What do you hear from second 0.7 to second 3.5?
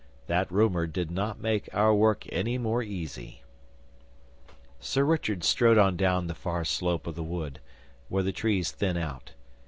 did not make our work any more easy.'